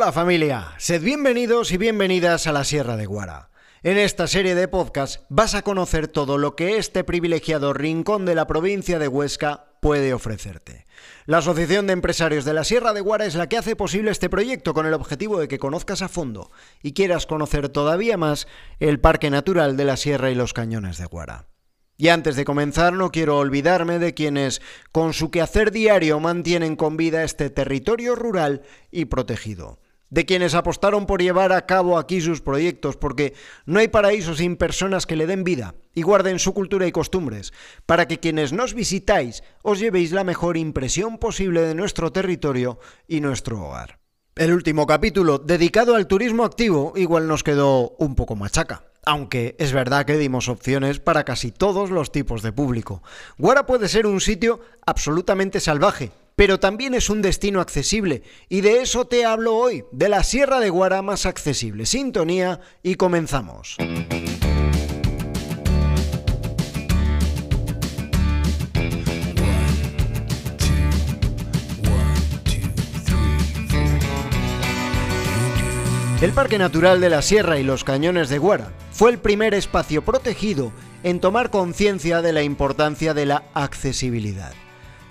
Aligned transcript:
Hola 0.00 0.12
familia, 0.12 0.74
sed 0.78 1.02
bienvenidos 1.02 1.72
y 1.72 1.76
bienvenidas 1.76 2.46
a 2.46 2.52
la 2.52 2.62
Sierra 2.62 2.96
de 2.96 3.06
Guara. 3.06 3.50
En 3.82 3.98
esta 3.98 4.28
serie 4.28 4.54
de 4.54 4.68
podcast 4.68 5.24
vas 5.28 5.56
a 5.56 5.62
conocer 5.62 6.06
todo 6.06 6.38
lo 6.38 6.54
que 6.54 6.76
este 6.76 7.02
privilegiado 7.02 7.72
rincón 7.72 8.24
de 8.24 8.36
la 8.36 8.46
provincia 8.46 9.00
de 9.00 9.08
Huesca 9.08 9.72
puede 9.82 10.14
ofrecerte. 10.14 10.86
La 11.26 11.38
Asociación 11.38 11.88
de 11.88 11.94
Empresarios 11.94 12.44
de 12.44 12.54
la 12.54 12.62
Sierra 12.62 12.92
de 12.92 13.00
Guara 13.00 13.26
es 13.26 13.34
la 13.34 13.48
que 13.48 13.56
hace 13.56 13.74
posible 13.74 14.12
este 14.12 14.30
proyecto 14.30 14.72
con 14.72 14.86
el 14.86 14.94
objetivo 14.94 15.40
de 15.40 15.48
que 15.48 15.58
conozcas 15.58 16.00
a 16.00 16.08
fondo 16.08 16.52
y 16.80 16.92
quieras 16.92 17.26
conocer 17.26 17.68
todavía 17.68 18.16
más 18.16 18.46
el 18.78 19.00
Parque 19.00 19.30
Natural 19.30 19.76
de 19.76 19.84
la 19.84 19.96
Sierra 19.96 20.30
y 20.30 20.36
los 20.36 20.52
Cañones 20.52 20.98
de 20.98 21.06
Guara. 21.06 21.48
Y 21.96 22.10
antes 22.10 22.36
de 22.36 22.44
comenzar 22.44 22.92
no 22.92 23.10
quiero 23.10 23.36
olvidarme 23.38 23.98
de 23.98 24.14
quienes 24.14 24.62
con 24.92 25.12
su 25.12 25.32
quehacer 25.32 25.72
diario 25.72 26.20
mantienen 26.20 26.76
con 26.76 26.96
vida 26.96 27.24
este 27.24 27.50
territorio 27.50 28.14
rural 28.14 28.62
y 28.92 29.06
protegido 29.06 29.80
de 30.10 30.26
quienes 30.26 30.54
apostaron 30.54 31.06
por 31.06 31.22
llevar 31.22 31.52
a 31.52 31.66
cabo 31.66 31.98
aquí 31.98 32.20
sus 32.20 32.40
proyectos, 32.40 32.96
porque 32.96 33.34
no 33.66 33.78
hay 33.78 33.88
paraíso 33.88 34.34
sin 34.34 34.56
personas 34.56 35.06
que 35.06 35.16
le 35.16 35.26
den 35.26 35.44
vida 35.44 35.74
y 35.94 36.02
guarden 36.02 36.38
su 36.38 36.54
cultura 36.54 36.86
y 36.86 36.92
costumbres, 36.92 37.52
para 37.86 38.06
que 38.08 38.20
quienes 38.20 38.52
nos 38.52 38.74
visitáis 38.74 39.42
os 39.62 39.78
llevéis 39.78 40.12
la 40.12 40.24
mejor 40.24 40.56
impresión 40.56 41.18
posible 41.18 41.62
de 41.62 41.74
nuestro 41.74 42.12
territorio 42.12 42.78
y 43.06 43.20
nuestro 43.20 43.62
hogar. 43.62 43.98
El 44.38 44.52
último 44.52 44.86
capítulo, 44.86 45.38
dedicado 45.38 45.96
al 45.96 46.06
turismo 46.06 46.44
activo, 46.44 46.92
igual 46.94 47.26
nos 47.26 47.42
quedó 47.42 47.96
un 47.98 48.14
poco 48.14 48.36
machaca. 48.36 48.84
Aunque 49.04 49.56
es 49.58 49.72
verdad 49.72 50.04
que 50.04 50.16
dimos 50.16 50.48
opciones 50.48 51.00
para 51.00 51.24
casi 51.24 51.50
todos 51.50 51.90
los 51.90 52.12
tipos 52.12 52.42
de 52.42 52.52
público. 52.52 53.02
Guara 53.36 53.66
puede 53.66 53.88
ser 53.88 54.06
un 54.06 54.20
sitio 54.20 54.60
absolutamente 54.86 55.58
salvaje, 55.58 56.12
pero 56.38 56.60
también 56.60 56.94
es 56.94 57.10
un 57.10 57.20
destino 57.20 57.60
accesible, 57.60 58.22
y 58.48 58.60
de 58.60 58.80
eso 58.80 59.08
te 59.08 59.24
hablo 59.24 59.56
hoy, 59.56 59.84
de 59.90 60.08
la 60.08 60.22
Sierra 60.22 60.60
de 60.60 60.70
Guara 60.70 61.02
más 61.02 61.26
accesible. 61.26 61.84
Sintonía 61.84 62.60
y 62.80 62.94
comenzamos. 62.94 63.76
El 76.22 76.30
Parque 76.30 76.58
Natural 76.58 77.00
de 77.00 77.10
la 77.10 77.20
Sierra 77.20 77.58
y 77.58 77.64
los 77.64 77.82
Cañones 77.82 78.28
de 78.28 78.38
Guara 78.38 78.72
fue 78.92 79.10
el 79.10 79.18
primer 79.18 79.54
espacio 79.54 80.04
protegido 80.04 80.70
en 81.02 81.18
tomar 81.18 81.50
conciencia 81.50 82.22
de 82.22 82.32
la 82.32 82.44
importancia 82.44 83.12
de 83.12 83.26
la 83.26 83.42
accesibilidad. 83.54 84.52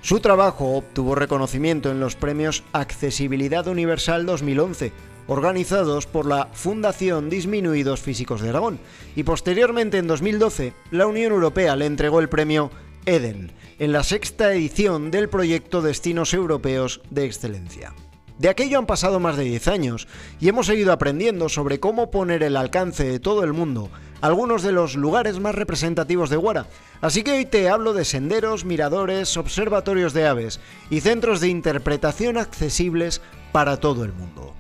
Su 0.01 0.19
trabajo 0.19 0.75
obtuvo 0.77 1.15
reconocimiento 1.15 1.91
en 1.91 1.99
los 1.99 2.15
premios 2.15 2.63
Accesibilidad 2.71 3.67
Universal 3.67 4.25
2011, 4.25 4.91
organizados 5.27 6.05
por 6.05 6.25
la 6.25 6.47
Fundación 6.53 7.29
Disminuidos 7.29 7.99
Físicos 7.99 8.41
de 8.41 8.49
Aragón, 8.49 8.79
y 9.15 9.23
posteriormente 9.23 9.97
en 9.97 10.07
2012 10.07 10.73
la 10.91 11.07
Unión 11.07 11.33
Europea 11.33 11.75
le 11.75 11.85
entregó 11.85 12.19
el 12.19 12.29
premio 12.29 12.71
EDEN, 13.05 13.51
en 13.79 13.91
la 13.91 14.03
sexta 14.03 14.53
edición 14.53 15.11
del 15.11 15.29
proyecto 15.29 15.81
Destinos 15.81 16.33
Europeos 16.33 17.01
de 17.09 17.25
Excelencia. 17.25 17.93
De 18.39 18.49
aquello 18.49 18.77
han 18.77 18.85
pasado 18.85 19.19
más 19.19 19.35
de 19.35 19.45
10 19.45 19.67
años 19.67 20.07
y 20.39 20.47
hemos 20.47 20.67
seguido 20.67 20.91
aprendiendo 20.91 21.49
sobre 21.49 21.79
cómo 21.79 22.11
poner 22.11 22.43
el 22.43 22.55
alcance 22.55 23.03
de 23.03 23.19
todo 23.19 23.43
el 23.43 23.53
mundo 23.53 23.89
algunos 24.21 24.63
de 24.63 24.71
los 24.71 24.95
lugares 24.95 25.39
más 25.39 25.55
representativos 25.55 26.29
de 26.29 26.37
Guara. 26.37 26.67
Así 27.01 27.23
que 27.23 27.31
hoy 27.31 27.45
te 27.45 27.69
hablo 27.69 27.93
de 27.93 28.05
senderos, 28.05 28.65
miradores, 28.65 29.37
observatorios 29.37 30.13
de 30.13 30.27
aves 30.27 30.59
y 30.89 31.01
centros 31.01 31.39
de 31.39 31.49
interpretación 31.49 32.37
accesibles 32.37 33.21
para 33.51 33.77
todo 33.77 34.03
el 34.03 34.13
mundo. 34.13 34.55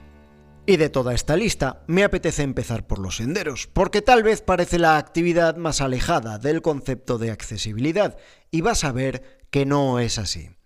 Y 0.65 0.77
de 0.77 0.89
toda 0.89 1.13
esta 1.13 1.37
lista, 1.37 1.83
me 1.87 2.03
apetece 2.03 2.43
empezar 2.43 2.85
por 2.85 2.99
los 2.99 3.17
senderos, 3.17 3.67
porque 3.67 4.01
tal 4.01 4.21
vez 4.21 4.41
parece 4.41 4.79
la 4.79 4.97
actividad 4.97 5.55
más 5.55 5.79
alejada 5.79 6.39
del 6.39 6.61
concepto 6.61 7.17
de 7.17 7.31
accesibilidad, 7.31 8.17
y 8.51 8.59
vas 8.61 8.83
a 8.83 8.91
ver 8.91 9.39
que 9.49 9.65
no 9.65 9.99
es 9.99 10.17
así. 10.17 10.56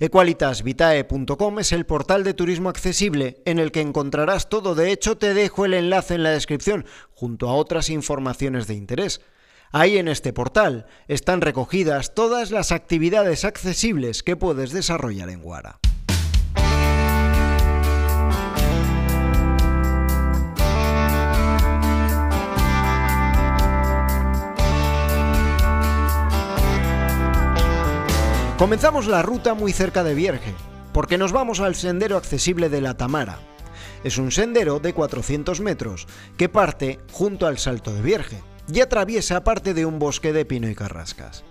Equalitasvitae.com 0.00 1.58
es 1.58 1.72
el 1.72 1.86
portal 1.86 2.24
de 2.24 2.34
turismo 2.34 2.68
accesible 2.68 3.42
en 3.44 3.58
el 3.58 3.72
que 3.72 3.80
encontrarás 3.80 4.48
todo. 4.48 4.74
De 4.74 4.92
hecho, 4.92 5.16
te 5.16 5.34
dejo 5.34 5.64
el 5.64 5.74
enlace 5.74 6.14
en 6.14 6.22
la 6.22 6.30
descripción, 6.30 6.86
junto 7.14 7.48
a 7.48 7.54
otras 7.54 7.90
informaciones 7.90 8.66
de 8.66 8.74
interés. 8.74 9.20
Ahí 9.70 9.98
en 9.98 10.08
este 10.08 10.32
portal 10.32 10.86
están 11.08 11.40
recogidas 11.40 12.14
todas 12.14 12.50
las 12.50 12.72
actividades 12.72 13.44
accesibles 13.44 14.22
que 14.22 14.36
puedes 14.36 14.72
desarrollar 14.72 15.28
en 15.30 15.42
Guara. 15.42 15.78
Comenzamos 28.58 29.06
la 29.06 29.22
ruta 29.22 29.54
muy 29.54 29.72
cerca 29.72 30.02
de 30.02 30.16
Vierge, 30.16 30.52
porque 30.92 31.16
nos 31.16 31.30
vamos 31.30 31.60
al 31.60 31.76
sendero 31.76 32.16
accesible 32.16 32.68
de 32.68 32.80
la 32.80 32.96
Tamara. 32.96 33.38
Es 34.02 34.18
un 34.18 34.32
sendero 34.32 34.80
de 34.80 34.92
400 34.92 35.60
metros 35.60 36.08
que 36.36 36.48
parte 36.48 36.98
junto 37.12 37.46
al 37.46 37.58
Salto 37.58 37.94
de 37.94 38.02
Vierge 38.02 38.42
y 38.66 38.80
atraviesa 38.80 39.44
parte 39.44 39.74
de 39.74 39.86
un 39.86 40.00
bosque 40.00 40.32
de 40.32 40.44
pino 40.44 40.68
y 40.68 40.74
carrascas. 40.74 41.44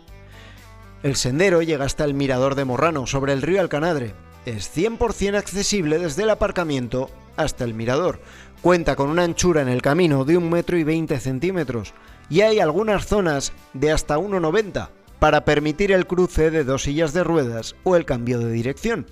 El 1.01 1.15
sendero 1.15 1.61
llega 1.61 1.85
hasta 1.85 2.03
el 2.03 2.13
mirador 2.13 2.55
de 2.55 2.65
Morrano 2.65 3.07
sobre 3.07 3.31
el 3.31 3.41
río 3.41 3.61
Alcanadre. 3.61 4.13
Es 4.45 4.69
100% 4.75 5.37
accesible 5.37 5.99
desde 5.99 6.23
el 6.23 6.29
aparcamiento 6.29 7.09
hasta 7.37 7.63
el 7.63 7.73
mirador. 7.73 8.19
Cuenta 8.61 8.97
con 8.97 9.09
una 9.09 9.23
anchura 9.23 9.61
en 9.61 9.69
el 9.69 9.81
camino 9.81 10.25
de 10.25 10.35
un 10.35 10.49
metro 10.49 10.77
y 10.77 10.83
20 10.83 11.17
centímetros 11.21 11.93
y 12.29 12.41
hay 12.41 12.59
algunas 12.59 13.07
zonas 13.07 13.53
de 13.73 13.93
hasta 13.93 14.17
1,90 14.17 14.89
para 15.19 15.45
permitir 15.45 15.91
el 15.91 16.07
cruce 16.07 16.51
de 16.51 16.63
dos 16.63 16.83
sillas 16.83 17.13
de 17.13 17.23
ruedas 17.23 17.75
o 17.83 17.95
el 17.95 18.05
cambio 18.05 18.39
de 18.39 18.51
dirección. 18.51 19.07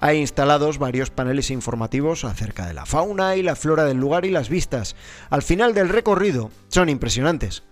Hay 0.00 0.18
instalados 0.18 0.78
varios 0.78 1.10
paneles 1.10 1.50
informativos 1.50 2.24
acerca 2.24 2.66
de 2.66 2.72
la 2.72 2.86
fauna 2.86 3.36
y 3.36 3.42
la 3.42 3.54
flora 3.54 3.84
del 3.84 3.98
lugar 3.98 4.24
y 4.24 4.30
las 4.30 4.48
vistas. 4.48 4.96
Al 5.28 5.42
final 5.42 5.74
del 5.74 5.90
recorrido 5.90 6.50
son 6.68 6.88
impresionantes. 6.88 7.64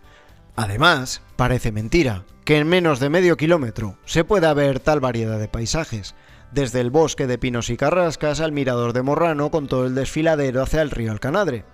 Además, 0.54 1.22
parece 1.36 1.72
mentira 1.72 2.24
que 2.44 2.58
en 2.58 2.68
menos 2.68 3.00
de 3.00 3.08
medio 3.08 3.36
kilómetro 3.36 3.96
se 4.04 4.24
pueda 4.24 4.52
ver 4.52 4.80
tal 4.80 5.00
variedad 5.00 5.38
de 5.38 5.48
paisajes, 5.48 6.14
desde 6.52 6.80
el 6.80 6.90
bosque 6.90 7.26
de 7.26 7.38
pinos 7.38 7.70
y 7.70 7.76
carrascas 7.76 8.40
al 8.40 8.52
mirador 8.52 8.92
de 8.92 9.02
Morrano 9.02 9.50
con 9.50 9.66
todo 9.66 9.86
el 9.86 9.94
desfiladero 9.94 10.62
hacia 10.62 10.82
el 10.82 10.90
río 10.90 11.12
Alcanadre. 11.12 11.64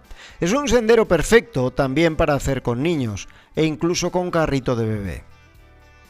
Es 0.41 0.53
un 0.53 0.69
sendero 0.69 1.09
perfecto 1.09 1.71
también 1.71 2.17
para 2.17 2.35
hacer 2.35 2.63
con 2.63 2.83
niños 2.83 3.29
e 3.57 3.65
incluso 3.65 4.11
con 4.11 4.31
carrito 4.31 4.77
de 4.77 4.87
bebé. 4.87 5.34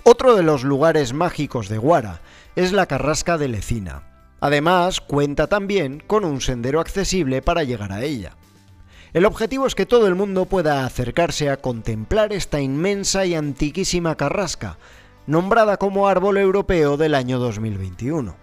Otro 0.07 0.37
de 0.37 0.43
los 0.43 0.65
lugares 0.65 1.15
mágicos 1.15 1.71
de 1.71 1.79
Guara 1.79 2.21
es 2.57 2.73
la 2.73 2.85
Carrasca 2.85 3.39
de 3.39 3.49
Lecina. 3.49 4.03
Además, 4.39 5.01
cuenta 5.01 5.47
también 5.47 6.03
con 6.07 6.27
un 6.27 6.43
sendero 6.43 6.81
accesible 6.81 7.41
para 7.41 7.65
llegar 7.65 7.91
a 7.91 8.03
ella. 8.03 8.37
El 9.15 9.25
objetivo 9.25 9.67
es 9.67 9.75
que 9.75 9.87
todo 9.87 10.07
el 10.07 10.15
mundo 10.15 10.45
pueda 10.45 10.85
acercarse 10.85 11.49
a 11.49 11.57
contemplar 11.57 12.35
esta 12.35 12.61
inmensa 12.61 13.25
y 13.25 13.35
antiquísima 13.35 14.15
carrasca, 14.15 14.77
nombrada 15.27 15.79
como 15.79 16.07
árbol 16.07 16.37
europeo 16.37 16.99
del 16.99 17.15
año 17.15 17.39
2021. 17.39 18.37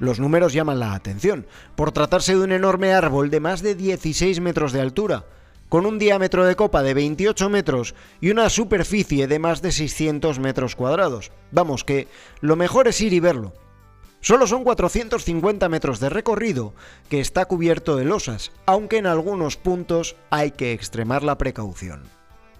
Los 0.00 0.18
números 0.18 0.52
llaman 0.52 0.80
la 0.80 0.94
atención, 0.94 1.46
por 1.76 1.92
tratarse 1.92 2.34
de 2.34 2.42
un 2.42 2.50
enorme 2.50 2.92
árbol 2.92 3.30
de 3.30 3.38
más 3.38 3.62
de 3.62 3.76
16 3.76 4.40
metros 4.40 4.72
de 4.72 4.80
altura, 4.80 5.26
con 5.68 5.86
un 5.86 5.98
diámetro 5.98 6.44
de 6.44 6.56
copa 6.56 6.82
de 6.82 6.94
28 6.94 7.48
metros 7.50 7.94
y 8.20 8.30
una 8.30 8.48
superficie 8.50 9.26
de 9.26 9.38
más 9.38 9.62
de 9.62 9.72
600 9.72 10.38
metros 10.38 10.76
cuadrados. 10.76 11.32
Vamos, 11.50 11.84
que 11.84 12.08
lo 12.40 12.56
mejor 12.56 12.88
es 12.88 13.00
ir 13.00 13.12
y 13.12 13.20
verlo. 13.20 13.52
Solo 14.20 14.46
son 14.46 14.64
450 14.64 15.68
metros 15.68 16.00
de 16.00 16.08
recorrido 16.08 16.74
que 17.08 17.20
está 17.20 17.44
cubierto 17.44 17.96
de 17.96 18.04
losas, 18.04 18.50
aunque 18.66 18.96
en 18.96 19.06
algunos 19.06 19.56
puntos 19.56 20.16
hay 20.30 20.50
que 20.50 20.72
extremar 20.72 21.22
la 21.22 21.38
precaución. 21.38 22.02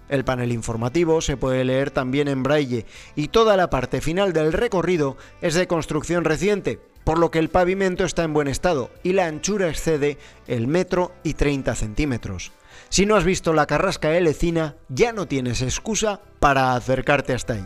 El 0.07 0.23
panel 0.23 0.53
informativo 0.53 1.19
se 1.19 1.35
puede 1.35 1.65
leer 1.65 1.91
también 1.91 2.29
en 2.29 2.43
braille 2.43 2.85
y 3.15 3.27
toda 3.27 3.57
la 3.57 3.69
parte 3.69 3.99
final 3.99 4.31
del 4.31 4.53
recorrido 4.53 5.17
es 5.41 5.53
de 5.55 5.67
construcción 5.67 6.23
reciente, 6.23 6.79
por 7.03 7.19
lo 7.19 7.31
que 7.31 7.39
el 7.39 7.49
pavimento 7.49 8.05
está 8.05 8.23
en 8.23 8.33
buen 8.33 8.47
estado 8.47 8.89
y 9.03 9.13
la 9.13 9.25
anchura 9.25 9.69
excede 9.69 10.17
el 10.47 10.67
metro 10.67 11.11
y 11.23 11.33
30 11.33 11.75
centímetros. 11.75 12.53
Si 12.89 13.05
no 13.05 13.15
has 13.15 13.23
visto 13.23 13.53
la 13.53 13.65
carrasca 13.65 14.15
Elecina, 14.17 14.75
ya 14.89 15.13
no 15.13 15.27
tienes 15.27 15.61
excusa 15.61 16.21
para 16.39 16.75
acercarte 16.75 17.33
hasta 17.33 17.53
allí. 17.53 17.63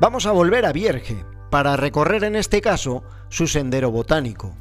Vamos 0.00 0.26
a 0.26 0.32
volver 0.32 0.64
a 0.64 0.72
Vierge, 0.72 1.24
para 1.50 1.76
recorrer 1.76 2.24
en 2.24 2.36
este 2.36 2.60
caso 2.60 3.02
su 3.28 3.46
sendero 3.46 3.90
botánico. 3.90 4.54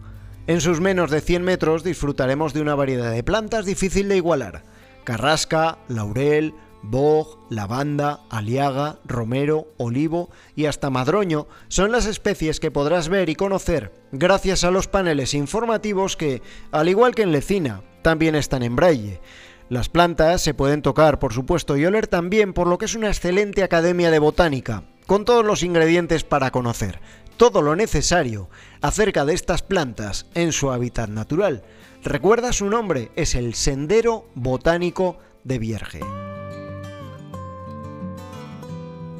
En 0.47 0.61
sus 0.61 0.81
menos 0.81 1.11
de 1.11 1.21
100 1.21 1.43
metros 1.43 1.83
disfrutaremos 1.83 2.53
de 2.53 2.61
una 2.61 2.75
variedad 2.75 3.11
de 3.11 3.23
plantas 3.23 3.65
difícil 3.65 4.09
de 4.09 4.17
igualar. 4.17 4.63
Carrasca, 5.03 5.77
laurel, 5.87 6.53
Boj, 6.81 7.37
lavanda, 7.49 8.21
aliaga, 8.29 8.99
romero, 9.03 9.67
olivo 9.77 10.29
y 10.55 10.65
hasta 10.65 10.89
madroño 10.89 11.47
son 11.67 11.91
las 11.91 12.05
especies 12.05 12.61
que 12.61 12.71
podrás 12.71 13.09
ver 13.09 13.29
y 13.29 13.35
conocer 13.35 13.91
gracias 14.13 14.63
a 14.63 14.71
los 14.71 14.87
paneles 14.87 15.33
informativos 15.33 16.15
que, 16.15 16.41
al 16.71 16.87
igual 16.87 17.15
que 17.15 17.23
en 17.23 17.33
Lecina, 17.33 17.81
también 18.01 18.35
están 18.35 18.63
en 18.63 18.75
braille. 18.75 19.21
Las 19.69 19.89
plantas 19.89 20.41
se 20.41 20.53
pueden 20.53 20.81
tocar, 20.81 21.19
por 21.19 21.33
supuesto, 21.33 21.77
y 21.77 21.85
oler 21.85 22.07
también, 22.07 22.53
por 22.53 22.67
lo 22.67 22.77
que 22.77 22.85
es 22.85 22.95
una 22.95 23.07
excelente 23.07 23.63
academia 23.63 24.09
de 24.09 24.19
botánica, 24.19 24.83
con 25.05 25.25
todos 25.25 25.45
los 25.45 25.63
ingredientes 25.63 26.23
para 26.23 26.51
conocer 26.51 26.99
todo 27.39 27.61
lo 27.61 27.77
necesario 27.77 28.49
acerca 28.81 29.23
de 29.23 29.33
estas 29.33 29.63
plantas 29.63 30.25
en 30.33 30.51
su 30.51 30.71
hábitat 30.71 31.09
natural. 31.09 31.63
Recuerda 32.03 32.51
su 32.51 32.69
nombre, 32.69 33.11
es 33.15 33.33
el 33.33 33.53
Sendero 33.53 34.27
Botánico 34.35 35.17
de 35.45 35.57
Vierge. 35.57 36.01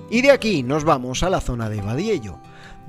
Y 0.09 0.21
de 0.21 0.31
aquí 0.31 0.63
nos 0.63 0.83
vamos 0.83 1.23
a 1.23 1.29
la 1.29 1.39
zona 1.39 1.69
de 1.69 1.81
Badiello, 1.81 2.39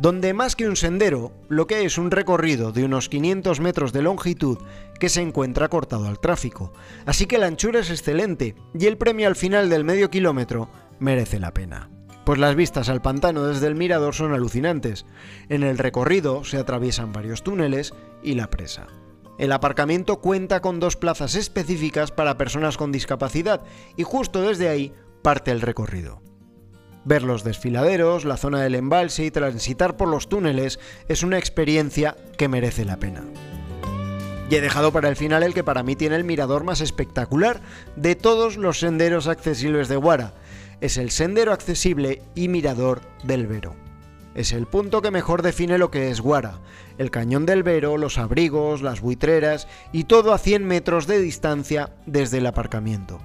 donde 0.00 0.32
más 0.32 0.56
que 0.56 0.66
un 0.66 0.76
sendero, 0.76 1.30
lo 1.48 1.66
que 1.66 1.84
es 1.84 1.98
un 1.98 2.10
recorrido 2.10 2.72
de 2.72 2.84
unos 2.84 3.10
500 3.10 3.60
metros 3.60 3.92
de 3.92 4.00
longitud 4.00 4.56
que 4.98 5.10
se 5.10 5.20
encuentra 5.20 5.68
cortado 5.68 6.08
al 6.08 6.18
tráfico. 6.18 6.72
Así 7.04 7.26
que 7.26 7.36
la 7.36 7.46
anchura 7.46 7.80
es 7.80 7.90
excelente 7.90 8.54
y 8.72 8.86
el 8.86 8.96
premio 8.96 9.28
al 9.28 9.36
final 9.36 9.68
del 9.68 9.84
medio 9.84 10.08
kilómetro 10.08 10.70
merece 10.98 11.38
la 11.38 11.52
pena. 11.52 11.90
Pues 12.24 12.38
las 12.38 12.54
vistas 12.54 12.88
al 12.88 13.02
pantano 13.02 13.46
desde 13.46 13.66
el 13.66 13.74
mirador 13.74 14.14
son 14.14 14.32
alucinantes. 14.32 15.04
En 15.50 15.62
el 15.62 15.76
recorrido 15.76 16.44
se 16.44 16.56
atraviesan 16.56 17.12
varios 17.12 17.42
túneles 17.42 17.92
y 18.22 18.36
la 18.36 18.48
presa. 18.48 18.86
El 19.38 19.52
aparcamiento 19.52 20.20
cuenta 20.20 20.60
con 20.60 20.80
dos 20.80 20.96
plazas 20.96 21.34
específicas 21.34 22.10
para 22.10 22.38
personas 22.38 22.78
con 22.78 22.90
discapacidad 22.90 23.62
y 23.96 24.02
justo 24.04 24.40
desde 24.42 24.68
ahí 24.68 24.94
parte 25.22 25.50
el 25.50 25.60
recorrido. 25.60 26.22
Ver 27.10 27.24
los 27.24 27.42
desfiladeros, 27.42 28.24
la 28.24 28.36
zona 28.36 28.60
del 28.60 28.76
embalse 28.76 29.24
y 29.24 29.32
transitar 29.32 29.96
por 29.96 30.06
los 30.06 30.28
túneles 30.28 30.78
es 31.08 31.24
una 31.24 31.38
experiencia 31.38 32.16
que 32.38 32.46
merece 32.46 32.84
la 32.84 32.98
pena. 32.98 33.24
Y 34.48 34.54
he 34.54 34.60
dejado 34.60 34.92
para 34.92 35.08
el 35.08 35.16
final 35.16 35.42
el 35.42 35.52
que 35.52 35.64
para 35.64 35.82
mí 35.82 35.96
tiene 35.96 36.14
el 36.14 36.22
mirador 36.22 36.62
más 36.62 36.80
espectacular 36.80 37.62
de 37.96 38.14
todos 38.14 38.56
los 38.56 38.78
senderos 38.78 39.26
accesibles 39.26 39.88
de 39.88 39.96
Guara. 39.96 40.34
Es 40.80 40.98
el 40.98 41.10
sendero 41.10 41.52
accesible 41.52 42.22
y 42.36 42.46
mirador 42.46 43.00
del 43.24 43.48
Vero. 43.48 43.74
Es 44.36 44.52
el 44.52 44.68
punto 44.68 45.02
que 45.02 45.10
mejor 45.10 45.42
define 45.42 45.78
lo 45.78 45.90
que 45.90 46.12
es 46.12 46.20
Guara, 46.20 46.60
el 46.96 47.10
cañón 47.10 47.44
del 47.44 47.64
Vero, 47.64 47.98
los 47.98 48.18
abrigos, 48.18 48.82
las 48.82 49.00
buitreras 49.00 49.66
y 49.90 50.04
todo 50.04 50.32
a 50.32 50.38
100 50.38 50.64
metros 50.64 51.08
de 51.08 51.18
distancia 51.18 51.90
desde 52.06 52.38
el 52.38 52.46
aparcamiento. 52.46 53.18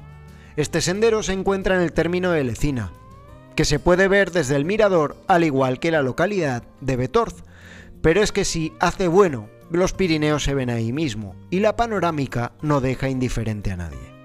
Este 0.56 0.82
sendero 0.82 1.22
se 1.22 1.34
encuentra 1.34 1.76
en 1.76 1.82
el 1.82 1.94
término 1.94 2.32
de 2.32 2.46
Lecina, 2.46 2.92
que 3.56 3.66
se 3.66 3.80
puede 3.80 4.08
ver 4.08 4.32
desde 4.32 4.56
el 4.56 4.66
mirador 4.66 5.16
al 5.28 5.44
igual 5.44 5.80
que 5.80 5.92
la 5.92 6.02
localidad 6.02 6.64
de 6.82 6.96
Betorz. 6.96 7.44
Pero 8.02 8.22
es 8.22 8.32
que 8.32 8.46
si 8.46 8.74
hace 8.80 9.08
bueno, 9.08 9.50
los 9.72 9.94
Pirineos 9.94 10.44
se 10.44 10.54
ven 10.54 10.70
ahí 10.70 10.92
mismo 10.92 11.36
y 11.50 11.60
la 11.60 11.76
panorámica 11.76 12.54
no 12.62 12.82
deja 12.82 13.10
indiferente 13.10 13.72
a 13.72 13.78
nadie. 13.78 14.16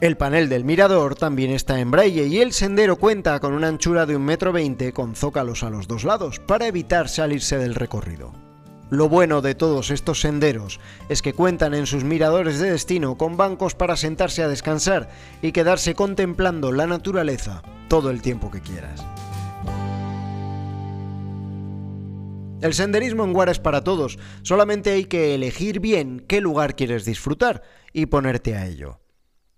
El 0.00 0.16
panel 0.16 0.48
del 0.48 0.64
mirador 0.64 1.14
también 1.14 1.50
está 1.50 1.78
en 1.80 1.90
braille 1.90 2.26
y 2.26 2.40
el 2.40 2.52
sendero 2.52 2.96
cuenta 2.96 3.38
con 3.40 3.52
una 3.52 3.68
anchura 3.68 4.06
de 4.06 4.16
1,20 4.16 4.82
m 4.82 4.92
con 4.92 5.14
zócalos 5.14 5.62
a 5.62 5.70
los 5.70 5.88
dos 5.88 6.04
lados 6.04 6.38
para 6.38 6.66
evitar 6.66 7.08
salirse 7.08 7.58
del 7.58 7.74
recorrido. 7.74 8.49
Lo 8.90 9.08
bueno 9.08 9.40
de 9.40 9.54
todos 9.54 9.92
estos 9.92 10.20
senderos 10.20 10.80
es 11.08 11.22
que 11.22 11.32
cuentan 11.32 11.74
en 11.74 11.86
sus 11.86 12.02
miradores 12.02 12.58
de 12.58 12.72
destino 12.72 13.16
con 13.16 13.36
bancos 13.36 13.76
para 13.76 13.96
sentarse 13.96 14.42
a 14.42 14.48
descansar 14.48 15.08
y 15.42 15.52
quedarse 15.52 15.94
contemplando 15.94 16.72
la 16.72 16.88
naturaleza 16.88 17.62
todo 17.88 18.10
el 18.10 18.20
tiempo 18.20 18.50
que 18.50 18.60
quieras. 18.60 19.04
El 22.60 22.74
senderismo 22.74 23.24
en 23.24 23.32
Guara 23.32 23.52
es 23.52 23.60
para 23.60 23.84
todos, 23.84 24.18
solamente 24.42 24.90
hay 24.90 25.04
que 25.04 25.34
elegir 25.36 25.78
bien 25.80 26.24
qué 26.28 26.40
lugar 26.40 26.74
quieres 26.74 27.04
disfrutar 27.04 27.62
y 27.92 28.06
ponerte 28.06 28.56
a 28.56 28.66
ello. 28.66 29.00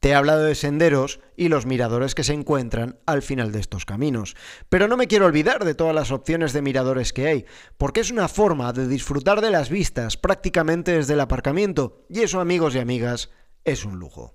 Te 0.02 0.08
he 0.08 0.14
hablado 0.16 0.42
de 0.42 0.56
senderos 0.56 1.20
y 1.36 1.46
los 1.46 1.64
miradores 1.64 2.16
que 2.16 2.24
se 2.24 2.32
encuentran 2.32 2.98
al 3.06 3.22
final 3.22 3.52
de 3.52 3.60
estos 3.60 3.84
caminos, 3.84 4.34
pero 4.68 4.88
no 4.88 4.96
me 4.96 5.06
quiero 5.06 5.26
olvidar 5.26 5.64
de 5.64 5.76
todas 5.76 5.94
las 5.94 6.10
opciones 6.10 6.52
de 6.52 6.60
miradores 6.60 7.12
que 7.12 7.28
hay, 7.28 7.46
porque 7.78 8.00
es 8.00 8.10
una 8.10 8.26
forma 8.26 8.72
de 8.72 8.88
disfrutar 8.88 9.40
de 9.40 9.52
las 9.52 9.70
vistas 9.70 10.16
prácticamente 10.16 10.90
desde 10.90 11.12
el 11.12 11.20
aparcamiento, 11.20 12.04
y 12.08 12.22
eso 12.22 12.40
amigos 12.40 12.74
y 12.74 12.80
amigas 12.80 13.30
es 13.64 13.84
un 13.84 14.00
lujo. 14.00 14.34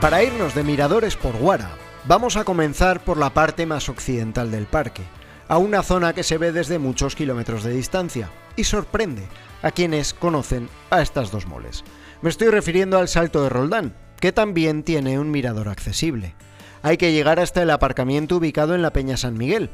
Para 0.00 0.22
irnos 0.24 0.54
de 0.54 0.64
miradores 0.64 1.14
por 1.14 1.36
Guara, 1.36 1.72
vamos 2.06 2.38
a 2.38 2.44
comenzar 2.44 3.04
por 3.04 3.18
la 3.18 3.34
parte 3.34 3.66
más 3.66 3.90
occidental 3.90 4.50
del 4.50 4.64
parque, 4.64 5.02
a 5.48 5.58
una 5.58 5.82
zona 5.82 6.12
que 6.12 6.22
se 6.22 6.38
ve 6.38 6.52
desde 6.52 6.78
muchos 6.78 7.16
kilómetros 7.16 7.64
de 7.64 7.72
distancia, 7.72 8.30
y 8.56 8.64
sorprende 8.64 9.22
a 9.62 9.70
quienes 9.70 10.14
conocen 10.14 10.68
a 10.90 11.02
estas 11.02 11.30
dos 11.30 11.46
moles. 11.46 11.84
Me 12.22 12.30
estoy 12.30 12.48
refiriendo 12.48 12.98
al 12.98 13.08
Salto 13.08 13.42
de 13.42 13.48
Roldán, 13.48 13.94
que 14.20 14.32
también 14.32 14.82
tiene 14.82 15.18
un 15.18 15.30
mirador 15.30 15.68
accesible. 15.68 16.34
Hay 16.82 16.96
que 16.96 17.12
llegar 17.12 17.40
hasta 17.40 17.62
el 17.62 17.70
aparcamiento 17.70 18.36
ubicado 18.36 18.74
en 18.74 18.82
la 18.82 18.92
Peña 18.92 19.16
San 19.16 19.36
Miguel. 19.36 19.70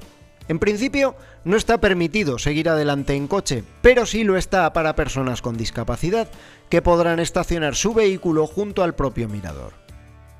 En 0.48 0.58
principio, 0.58 1.16
no 1.44 1.56
está 1.56 1.78
permitido 1.80 2.38
seguir 2.38 2.68
adelante 2.68 3.14
en 3.14 3.28
coche, 3.28 3.64
pero 3.80 4.04
sí 4.04 4.24
lo 4.24 4.36
está 4.36 4.72
para 4.72 4.94
personas 4.94 5.40
con 5.40 5.56
discapacidad, 5.56 6.28
que 6.68 6.82
podrán 6.82 7.18
estacionar 7.20 7.74
su 7.74 7.94
vehículo 7.94 8.46
junto 8.46 8.82
al 8.82 8.94
propio 8.94 9.28
mirador. 9.28 9.83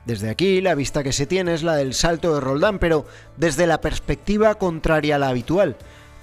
Desde 0.07 0.29
aquí 0.29 0.61
la 0.61 0.75
vista 0.75 1.03
que 1.03 1.13
se 1.13 1.27
tiene 1.27 1.55
es 1.55 1.63
la 1.63 1.77
del 1.77 1.95
salto 1.95 2.35
de 2.35 2.41
Roldán, 2.41 2.79
pero 2.79 3.07
desde 3.37 3.67
la 3.67 3.81
perspectiva 3.81 4.55
contraria 4.57 5.17
a 5.17 5.19
la 5.19 5.29
habitual. 5.29 5.77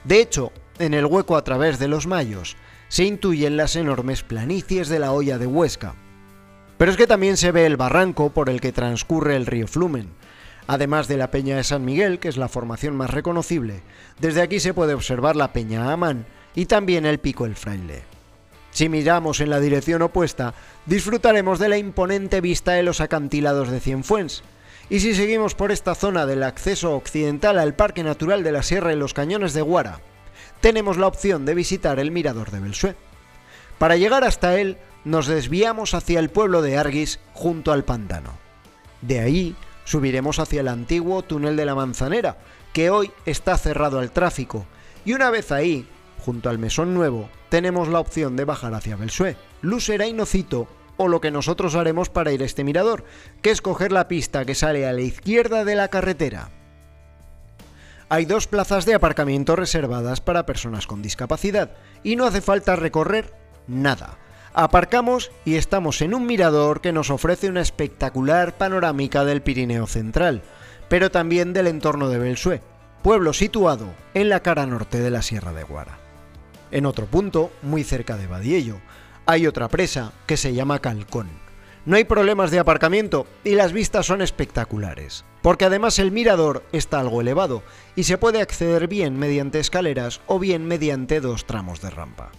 De 0.03 0.21
hecho, 0.21 0.51
en 0.77 0.93
el 0.93 1.05
hueco 1.05 1.35
a 1.35 1.43
través 1.43 1.79
de 1.79 1.87
los 1.87 2.07
mayos 2.07 2.57
se 2.89 3.05
intuyen 3.05 3.57
las 3.57 3.75
enormes 3.75 4.21
planicies 4.21 4.89
de 4.89 4.99
la 4.99 5.13
olla 5.13 5.37
de 5.37 5.47
Huesca. 5.47 5.95
Pero 6.77 6.91
es 6.91 6.97
que 6.97 7.07
también 7.07 7.37
se 7.37 7.51
ve 7.51 7.65
el 7.65 7.77
barranco 7.77 8.31
por 8.31 8.49
el 8.49 8.59
que 8.59 8.71
transcurre 8.71 9.35
el 9.35 9.45
río 9.45 9.67
Flumen, 9.67 10.09
además 10.67 11.07
de 11.07 11.17
la 11.17 11.31
Peña 11.31 11.55
de 11.55 11.63
San 11.63 11.85
Miguel, 11.85 12.19
que 12.19 12.27
es 12.27 12.37
la 12.37 12.49
formación 12.49 12.95
más 12.95 13.09
reconocible. 13.09 13.81
Desde 14.19 14.41
aquí 14.41 14.59
se 14.59 14.73
puede 14.73 14.93
observar 14.93 15.35
la 15.35 15.53
Peña 15.53 15.91
Amán 15.91 16.25
y 16.53 16.65
también 16.65 17.05
el 17.05 17.19
Pico 17.19 17.45
El 17.45 17.55
Fraile. 17.55 18.10
Si 18.71 18.89
miramos 18.89 19.41
en 19.41 19.49
la 19.49 19.59
dirección 19.59 20.01
opuesta, 20.01 20.53
disfrutaremos 20.85 21.59
de 21.59 21.69
la 21.69 21.77
imponente 21.77 22.41
vista 22.41 22.71
de 22.71 22.83
los 22.83 23.01
acantilados 23.01 23.69
de 23.69 23.79
Cienfuens. 23.79 24.43
Y 24.89 25.01
si 25.01 25.13
seguimos 25.13 25.55
por 25.55 25.71
esta 25.71 25.93
zona 25.95 26.25
del 26.25 26.43
acceso 26.43 26.95
occidental 26.95 27.59
al 27.59 27.75
Parque 27.75 28.03
Natural 28.03 28.43
de 28.43 28.51
la 28.51 28.63
Sierra 28.63 28.93
y 28.93 28.95
los 28.95 29.13
Cañones 29.13 29.53
de 29.53 29.61
Guara, 29.61 29.99
tenemos 30.61 30.97
la 30.97 31.07
opción 31.07 31.45
de 31.45 31.55
visitar 31.55 31.99
el 31.99 32.11
Mirador 32.11 32.51
de 32.51 32.59
Belsué. 32.59 32.95
Para 33.77 33.97
llegar 33.97 34.23
hasta 34.23 34.59
él, 34.59 34.77
nos 35.03 35.27
desviamos 35.27 35.93
hacia 35.93 36.19
el 36.19 36.29
pueblo 36.29 36.61
de 36.61 36.77
Arguis 36.77 37.19
junto 37.33 37.71
al 37.71 37.83
pantano. 37.83 38.33
De 39.01 39.19
ahí 39.19 39.55
subiremos 39.83 40.39
hacia 40.39 40.61
el 40.61 40.67
antiguo 40.67 41.23
túnel 41.23 41.57
de 41.57 41.65
la 41.65 41.75
Manzanera, 41.75 42.37
que 42.73 42.89
hoy 42.89 43.11
está 43.25 43.57
cerrado 43.57 43.99
al 43.99 44.11
tráfico, 44.11 44.65
y 45.03 45.13
una 45.13 45.31
vez 45.31 45.51
ahí, 45.51 45.87
junto 46.21 46.49
al 46.49 46.59
mesón 46.59 46.93
nuevo, 46.93 47.29
tenemos 47.49 47.87
la 47.87 47.99
opción 47.99 48.35
de 48.35 48.45
bajar 48.45 48.73
hacia 48.73 48.95
Belsué, 48.95 49.35
Lusera 49.61 50.07
y 50.07 50.13
Nocito, 50.13 50.67
o 50.97 51.07
lo 51.07 51.19
que 51.19 51.31
nosotros 51.31 51.75
haremos 51.75 52.09
para 52.09 52.31
ir 52.31 52.43
a 52.43 52.45
este 52.45 52.63
mirador, 52.63 53.03
que 53.41 53.49
es 53.49 53.61
coger 53.61 53.91
la 53.91 54.07
pista 54.07 54.45
que 54.45 54.55
sale 54.55 54.87
a 54.87 54.93
la 54.93 55.01
izquierda 55.01 55.65
de 55.65 55.75
la 55.75 55.87
carretera. 55.87 56.49
Hay 58.07 58.25
dos 58.25 58.45
plazas 58.45 58.85
de 58.85 58.93
aparcamiento 58.93 59.55
reservadas 59.55 60.21
para 60.21 60.45
personas 60.45 60.85
con 60.85 61.01
discapacidad 61.01 61.71
y 62.03 62.17
no 62.17 62.25
hace 62.25 62.41
falta 62.41 62.75
recorrer 62.75 63.33
nada. 63.67 64.17
Aparcamos 64.53 65.31
y 65.45 65.55
estamos 65.55 66.01
en 66.01 66.13
un 66.13 66.25
mirador 66.25 66.81
que 66.81 66.91
nos 66.91 67.09
ofrece 67.09 67.47
una 67.47 67.61
espectacular 67.61 68.57
panorámica 68.57 69.23
del 69.23 69.41
Pirineo 69.41 69.87
Central, 69.87 70.41
pero 70.89 71.09
también 71.09 71.53
del 71.53 71.67
entorno 71.67 72.09
de 72.09 72.19
Belsué, 72.19 72.61
pueblo 73.01 73.31
situado 73.31 73.85
en 74.13 74.27
la 74.27 74.41
cara 74.41 74.65
norte 74.65 74.99
de 74.99 75.09
la 75.09 75.21
Sierra 75.21 75.53
de 75.53 75.63
Guara. 75.63 76.10
En 76.71 76.85
otro 76.85 77.05
punto, 77.05 77.51
muy 77.61 77.83
cerca 77.83 78.17
de 78.17 78.27
Badiello, 78.27 78.77
hay 79.25 79.45
otra 79.45 79.67
presa 79.67 80.13
que 80.25 80.37
se 80.37 80.53
llama 80.53 80.79
Calcón. 80.79 81.29
No 81.85 81.95
hay 81.95 82.03
problemas 82.03 82.51
de 82.51 82.59
aparcamiento 82.59 83.25
y 83.43 83.55
las 83.55 83.73
vistas 83.73 84.05
son 84.05 84.21
espectaculares, 84.21 85.25
porque 85.41 85.65
además 85.65 85.99
el 85.99 86.11
mirador 86.11 86.63
está 86.71 86.99
algo 86.99 87.21
elevado 87.21 87.63
y 87.95 88.03
se 88.03 88.17
puede 88.17 88.41
acceder 88.41 88.87
bien 88.87 89.17
mediante 89.17 89.59
escaleras 89.59 90.21
o 90.27 90.37
bien 90.37 90.65
mediante 90.65 91.19
dos 91.19 91.45
tramos 91.45 91.81
de 91.81 91.89
rampa. 91.89 92.31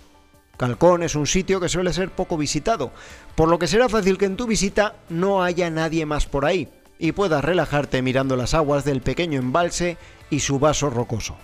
Calcón 0.56 1.02
es 1.02 1.16
un 1.16 1.26
sitio 1.26 1.60
que 1.60 1.68
suele 1.68 1.92
ser 1.92 2.10
poco 2.10 2.36
visitado, 2.36 2.92
por 3.34 3.48
lo 3.48 3.58
que 3.58 3.66
será 3.66 3.88
fácil 3.88 4.16
que 4.16 4.26
en 4.26 4.36
tu 4.36 4.46
visita 4.46 4.94
no 5.08 5.42
haya 5.42 5.70
nadie 5.70 6.06
más 6.06 6.26
por 6.26 6.44
ahí 6.44 6.68
y 7.00 7.12
puedas 7.12 7.44
relajarte 7.44 8.00
mirando 8.00 8.36
las 8.36 8.54
aguas 8.54 8.84
del 8.84 9.00
pequeño 9.00 9.40
embalse 9.40 9.96
y 10.30 10.38
su 10.38 10.60
vaso 10.60 10.88
rocoso. 10.88 11.36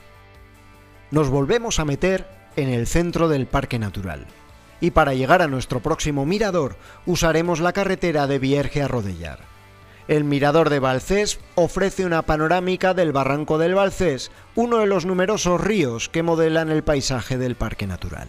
Nos 1.10 1.30
volvemos 1.30 1.80
a 1.80 1.84
meter 1.84 2.37
en 2.58 2.70
el 2.70 2.88
centro 2.88 3.28
del 3.28 3.46
parque 3.46 3.78
natural. 3.78 4.26
y 4.80 4.92
para 4.92 5.12
llegar 5.12 5.42
a 5.42 5.48
nuestro 5.48 5.80
próximo 5.80 6.24
mirador 6.24 6.76
usaremos 7.04 7.58
la 7.58 7.72
carretera 7.72 8.28
de 8.28 8.38
Vierge 8.38 8.80
a 8.80 8.86
Rodellar. 8.86 9.40
El 10.06 10.22
mirador 10.22 10.70
de 10.70 10.78
Balcés 10.78 11.40
ofrece 11.56 12.06
una 12.06 12.22
panorámica 12.22 12.94
del 12.94 13.12
barranco 13.12 13.58
del 13.58 13.74
Balcés, 13.74 14.30
uno 14.54 14.78
de 14.78 14.86
los 14.86 15.04
numerosos 15.04 15.60
ríos 15.60 16.08
que 16.08 16.22
modelan 16.22 16.70
el 16.70 16.84
paisaje 16.84 17.38
del 17.38 17.56
parque 17.56 17.88
natural. 17.88 18.28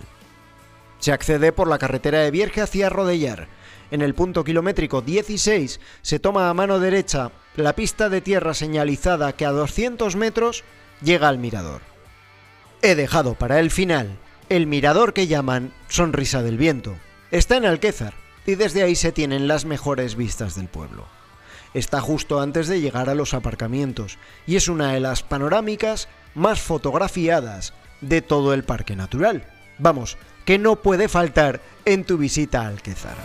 Se 0.97 1.11
accede 1.11 1.51
por 1.51 1.67
la 1.67 1.77
carretera 1.77 2.19
de 2.19 2.31
Vierge 2.31 2.61
hacia 2.61 2.89
Rodellar. 2.89 3.47
En 3.91 4.01
el 4.01 4.13
punto 4.13 4.43
kilométrico 4.43 5.01
16 5.01 5.79
se 6.01 6.19
toma 6.19 6.49
a 6.49 6.53
mano 6.53 6.79
derecha 6.79 7.31
la 7.55 7.73
pista 7.73 8.09
de 8.09 8.21
tierra 8.21 8.53
señalizada 8.53 9.33
que 9.33 9.45
a 9.45 9.51
200 9.51 10.15
metros 10.15 10.63
llega 11.01 11.29
al 11.29 11.37
mirador. 11.37 11.81
He 12.81 12.95
dejado 12.95 13.33
para 13.33 13.59
el 13.59 13.71
final 13.71 14.17
el 14.47 14.65
mirador 14.65 15.13
que 15.13 15.27
llaman 15.27 15.73
Sonrisa 15.89 16.41
del 16.41 16.57
Viento. 16.57 16.95
Está 17.29 17.57
en 17.57 17.65
Alquézar 17.65 18.13
y 18.45 18.55
desde 18.55 18.83
ahí 18.83 18.95
se 18.95 19.11
tienen 19.11 19.49
las 19.49 19.65
mejores 19.65 20.15
vistas 20.15 20.55
del 20.55 20.69
pueblo. 20.69 21.05
Está 21.73 21.99
justo 21.99 22.39
antes 22.39 22.69
de 22.69 22.79
llegar 22.79 23.09
a 23.09 23.15
los 23.15 23.33
aparcamientos 23.33 24.17
y 24.47 24.55
es 24.55 24.69
una 24.69 24.93
de 24.93 25.01
las 25.01 25.23
panorámicas 25.23 26.07
más 26.35 26.61
fotografiadas 26.61 27.73
de 27.99 28.21
todo 28.21 28.53
el 28.53 28.63
parque 28.63 28.95
natural. 28.95 29.45
Vamos, 29.77 30.17
que 30.45 30.57
no 30.57 30.77
puede 30.77 31.09
faltar 31.09 31.61
en 31.83 32.05
tu 32.05 32.17
visita 32.17 32.61
a 32.61 32.67
Alquézar. 32.69 33.17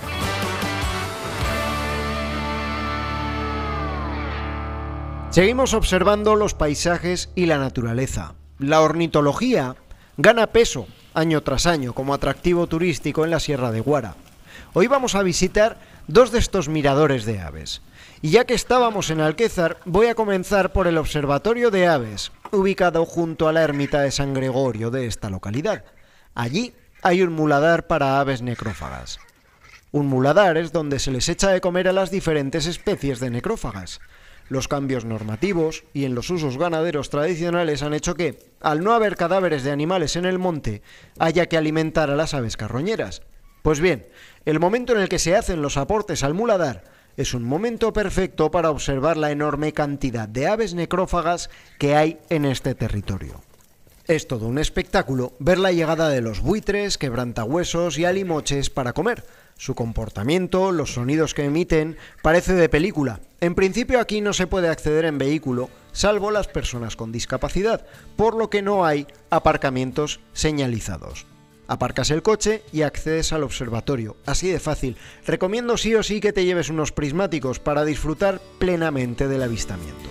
Seguimos 5.30 5.74
observando 5.74 6.34
los 6.34 6.54
paisajes 6.54 7.30
y 7.36 7.46
la 7.46 7.58
naturaleza. 7.58 8.34
La 8.60 8.82
ornitología 8.82 9.74
gana 10.16 10.46
peso 10.46 10.86
año 11.12 11.42
tras 11.42 11.66
año 11.66 11.92
como 11.92 12.14
atractivo 12.14 12.68
turístico 12.68 13.24
en 13.24 13.32
la 13.32 13.40
Sierra 13.40 13.72
de 13.72 13.80
Guara. 13.80 14.14
Hoy 14.74 14.86
vamos 14.86 15.16
a 15.16 15.24
visitar 15.24 15.76
dos 16.06 16.30
de 16.30 16.38
estos 16.38 16.68
miradores 16.68 17.24
de 17.24 17.40
aves. 17.40 17.82
Y 18.22 18.30
ya 18.30 18.44
que 18.44 18.54
estábamos 18.54 19.10
en 19.10 19.20
Alquézar, 19.20 19.78
voy 19.84 20.06
a 20.06 20.14
comenzar 20.14 20.72
por 20.72 20.86
el 20.86 20.98
Observatorio 20.98 21.72
de 21.72 21.88
Aves, 21.88 22.30
ubicado 22.52 23.04
junto 23.04 23.48
a 23.48 23.52
la 23.52 23.62
ermita 23.62 24.02
de 24.02 24.12
San 24.12 24.34
Gregorio 24.34 24.92
de 24.92 25.06
esta 25.06 25.30
localidad. 25.30 25.84
Allí 26.36 26.74
hay 27.02 27.22
un 27.22 27.32
muladar 27.32 27.88
para 27.88 28.20
aves 28.20 28.40
necrófagas. 28.40 29.18
Un 29.90 30.06
muladar 30.06 30.56
es 30.58 30.70
donde 30.70 31.00
se 31.00 31.10
les 31.10 31.28
echa 31.28 31.50
de 31.50 31.60
comer 31.60 31.88
a 31.88 31.92
las 31.92 32.12
diferentes 32.12 32.66
especies 32.66 33.18
de 33.18 33.30
necrófagas. 33.30 34.00
Los 34.48 34.68
cambios 34.68 35.04
normativos 35.04 35.84
y 35.92 36.04
en 36.04 36.14
los 36.14 36.30
usos 36.30 36.58
ganaderos 36.58 37.10
tradicionales 37.10 37.82
han 37.82 37.94
hecho 37.94 38.14
que, 38.14 38.38
al 38.60 38.84
no 38.84 38.92
haber 38.92 39.16
cadáveres 39.16 39.64
de 39.64 39.70
animales 39.70 40.16
en 40.16 40.26
el 40.26 40.38
monte, 40.38 40.82
haya 41.18 41.46
que 41.46 41.56
alimentar 41.56 42.10
a 42.10 42.16
las 42.16 42.34
aves 42.34 42.56
carroñeras. 42.56 43.22
Pues 43.62 43.80
bien, 43.80 44.06
el 44.44 44.60
momento 44.60 44.92
en 44.92 45.00
el 45.00 45.08
que 45.08 45.18
se 45.18 45.34
hacen 45.34 45.62
los 45.62 45.78
aportes 45.78 46.22
al 46.22 46.34
muladar 46.34 46.84
es 47.16 47.32
un 47.32 47.44
momento 47.44 47.92
perfecto 47.92 48.50
para 48.50 48.70
observar 48.70 49.16
la 49.16 49.30
enorme 49.30 49.72
cantidad 49.72 50.28
de 50.28 50.48
aves 50.48 50.74
necrófagas 50.74 51.48
que 51.78 51.94
hay 51.94 52.18
en 52.28 52.44
este 52.44 52.74
territorio. 52.74 53.40
Es 54.06 54.28
todo 54.28 54.48
un 54.48 54.58
espectáculo 54.58 55.32
ver 55.38 55.58
la 55.58 55.72
llegada 55.72 56.10
de 56.10 56.20
los 56.20 56.40
buitres, 56.40 56.98
quebrantahuesos 56.98 57.96
y 57.96 58.04
alimoches 58.04 58.68
para 58.68 58.92
comer. 58.92 59.24
Su 59.56 59.74
comportamiento, 59.74 60.72
los 60.72 60.94
sonidos 60.94 61.34
que 61.34 61.44
emiten, 61.44 61.96
parece 62.22 62.54
de 62.54 62.68
película. 62.68 63.20
En 63.40 63.54
principio 63.54 64.00
aquí 64.00 64.20
no 64.20 64.32
se 64.32 64.46
puede 64.46 64.68
acceder 64.68 65.04
en 65.04 65.18
vehículo, 65.18 65.70
salvo 65.92 66.30
las 66.30 66.48
personas 66.48 66.96
con 66.96 67.12
discapacidad, 67.12 67.86
por 68.16 68.34
lo 68.36 68.50
que 68.50 68.62
no 68.62 68.84
hay 68.84 69.06
aparcamientos 69.30 70.20
señalizados. 70.32 71.26
Aparcas 71.66 72.10
el 72.10 72.22
coche 72.22 72.62
y 72.72 72.82
accedes 72.82 73.32
al 73.32 73.42
observatorio, 73.42 74.16
así 74.26 74.50
de 74.50 74.60
fácil. 74.60 74.96
Recomiendo 75.26 75.78
sí 75.78 75.94
o 75.94 76.02
sí 76.02 76.20
que 76.20 76.32
te 76.32 76.44
lleves 76.44 76.68
unos 76.68 76.92
prismáticos 76.92 77.58
para 77.58 77.84
disfrutar 77.84 78.40
plenamente 78.58 79.28
del 79.28 79.42
avistamiento. 79.42 80.10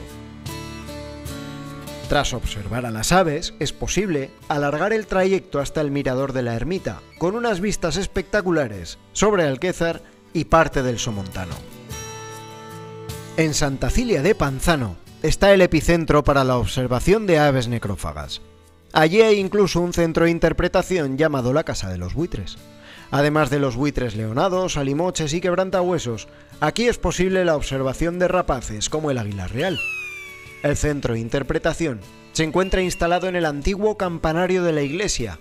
Tras 2.09 2.33
observar 2.33 2.85
a 2.85 2.91
las 2.91 3.11
aves, 3.11 3.53
es 3.59 3.73
posible 3.73 4.31
alargar 4.47 4.93
el 4.93 5.07
trayecto 5.07 5.59
hasta 5.59 5.81
el 5.81 5.89
mirador 5.89 6.33
de 6.33 6.43
la 6.43 6.55
ermita, 6.55 7.01
con 7.17 7.35
unas 7.35 7.59
vistas 7.59 7.97
espectaculares 7.97 8.99
sobre 9.13 9.43
Alquézar 9.43 10.01
y 10.33 10.45
parte 10.45 10.83
del 10.83 10.99
Somontano. 10.99 11.55
En 13.37 13.53
Santa 13.53 13.89
Cilia 13.89 14.21
de 14.21 14.35
Panzano 14.35 14.97
está 15.23 15.53
el 15.53 15.61
epicentro 15.61 16.23
para 16.23 16.43
la 16.43 16.57
observación 16.57 17.25
de 17.25 17.39
aves 17.39 17.67
necrófagas. 17.67 18.41
Allí 18.91 19.21
hay 19.21 19.39
incluso 19.39 19.81
un 19.81 19.93
centro 19.93 20.25
de 20.25 20.31
interpretación 20.31 21.17
llamado 21.17 21.51
la 21.51 21.63
Casa 21.63 21.89
de 21.89 21.97
los 21.97 22.13
Buitres. 22.13 22.57
Además 23.09 23.49
de 23.49 23.59
los 23.59 23.75
buitres 23.75 24.15
leonados, 24.15 24.77
alimoches 24.77 25.33
y 25.33 25.41
quebrantahuesos, 25.41 26.27
aquí 26.59 26.87
es 26.87 26.97
posible 26.97 27.45
la 27.45 27.55
observación 27.55 28.19
de 28.19 28.27
rapaces 28.27 28.89
como 28.89 29.09
el 29.09 29.17
águila 29.17 29.47
real. 29.47 29.79
El 30.63 30.77
centro 30.77 31.13
de 31.13 31.19
interpretación 31.19 31.99
se 32.31 32.45
encuentra 32.45 32.81
instalado 32.81 33.27
en 33.27 33.35
el 33.35 33.45
antiguo 33.45 33.97
campanario 33.97 34.63
de 34.63 34.71
la 34.71 34.81
iglesia. 34.81 35.37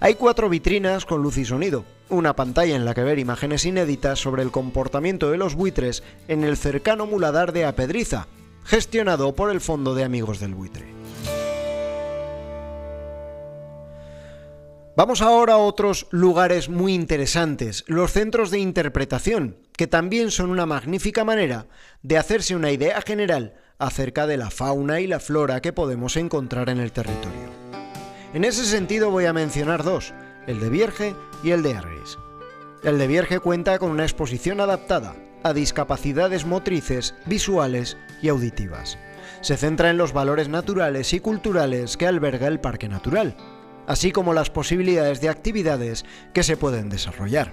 Hay 0.00 0.14
cuatro 0.14 0.48
vitrinas 0.48 1.04
con 1.04 1.22
luz 1.22 1.36
y 1.36 1.44
sonido, 1.44 1.84
una 2.08 2.34
pantalla 2.34 2.74
en 2.74 2.86
la 2.86 2.94
que 2.94 3.04
ver 3.04 3.18
imágenes 3.18 3.66
inéditas 3.66 4.18
sobre 4.18 4.42
el 4.42 4.50
comportamiento 4.50 5.30
de 5.30 5.36
los 5.36 5.54
buitres 5.56 6.02
en 6.26 6.42
el 6.42 6.56
cercano 6.56 7.04
muladar 7.04 7.52
de 7.52 7.66
Apedriza, 7.66 8.28
gestionado 8.64 9.34
por 9.34 9.50
el 9.50 9.60
Fondo 9.60 9.94
de 9.94 10.04
Amigos 10.04 10.40
del 10.40 10.54
Buitre. 10.54 10.86
Vamos 14.96 15.20
ahora 15.20 15.54
a 15.54 15.58
otros 15.58 16.06
lugares 16.10 16.70
muy 16.70 16.94
interesantes, 16.94 17.84
los 17.88 18.12
centros 18.12 18.50
de 18.50 18.58
interpretación, 18.58 19.58
que 19.76 19.86
también 19.86 20.30
son 20.30 20.48
una 20.48 20.64
magnífica 20.64 21.24
manera 21.24 21.66
de 22.02 22.16
hacerse 22.16 22.56
una 22.56 22.72
idea 22.72 23.02
general 23.02 23.54
acerca 23.82 24.28
de 24.28 24.36
la 24.36 24.50
fauna 24.50 25.00
y 25.00 25.08
la 25.08 25.18
flora 25.18 25.60
que 25.60 25.72
podemos 25.72 26.16
encontrar 26.16 26.68
en 26.68 26.78
el 26.78 26.92
territorio. 26.92 27.50
En 28.32 28.44
ese 28.44 28.64
sentido 28.64 29.10
voy 29.10 29.24
a 29.24 29.32
mencionar 29.32 29.82
dos, 29.82 30.14
el 30.46 30.60
de 30.60 30.70
Vierge 30.70 31.16
y 31.42 31.50
el 31.50 31.64
de 31.64 31.74
Argris. 31.74 32.16
El 32.84 32.96
de 32.98 33.08
Vierge 33.08 33.40
cuenta 33.40 33.80
con 33.80 33.90
una 33.90 34.04
exposición 34.04 34.60
adaptada 34.60 35.16
a 35.42 35.52
discapacidades 35.52 36.46
motrices, 36.46 37.16
visuales 37.26 37.96
y 38.22 38.28
auditivas. 38.28 38.98
Se 39.40 39.56
centra 39.56 39.90
en 39.90 39.98
los 39.98 40.12
valores 40.12 40.48
naturales 40.48 41.12
y 41.12 41.18
culturales 41.18 41.96
que 41.96 42.06
alberga 42.06 42.46
el 42.46 42.60
parque 42.60 42.88
natural, 42.88 43.36
así 43.88 44.12
como 44.12 44.32
las 44.32 44.48
posibilidades 44.48 45.20
de 45.20 45.28
actividades 45.28 46.04
que 46.32 46.44
se 46.44 46.56
pueden 46.56 46.88
desarrollar. 46.88 47.52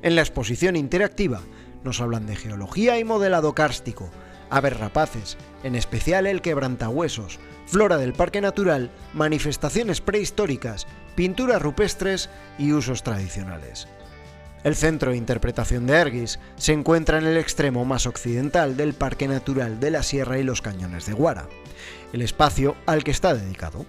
En 0.00 0.14
la 0.14 0.22
exposición 0.22 0.74
interactiva 0.74 1.42
nos 1.84 2.00
hablan 2.00 2.26
de 2.26 2.34
geología 2.34 2.98
y 2.98 3.04
modelado 3.04 3.54
kárstico, 3.54 4.10
aves 4.50 4.78
rapaces, 4.78 5.36
en 5.62 5.74
especial 5.74 6.26
el 6.26 6.42
quebrantahuesos, 6.42 7.38
flora 7.66 7.98
del 7.98 8.12
parque 8.12 8.40
natural, 8.40 8.90
manifestaciones 9.12 10.00
prehistóricas, 10.00 10.86
pinturas 11.14 11.60
rupestres 11.60 12.30
y 12.58 12.72
usos 12.72 13.02
tradicionales. 13.02 13.88
El 14.64 14.74
centro 14.74 15.12
de 15.12 15.16
interpretación 15.16 15.86
de 15.86 15.94
Erguis 15.94 16.40
se 16.56 16.72
encuentra 16.72 17.18
en 17.18 17.26
el 17.26 17.36
extremo 17.36 17.84
más 17.84 18.06
occidental 18.06 18.76
del 18.76 18.92
Parque 18.92 19.28
Natural 19.28 19.78
de 19.78 19.90
la 19.90 20.02
Sierra 20.02 20.38
y 20.38 20.42
los 20.42 20.62
Cañones 20.62 21.06
de 21.06 21.12
Guara, 21.12 21.46
el 22.12 22.22
espacio 22.22 22.76
al 22.86 23.04
que 23.04 23.12
está 23.12 23.34
dedicado. 23.34 23.86